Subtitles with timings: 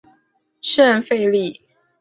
[0.63, 1.53] 圣费利。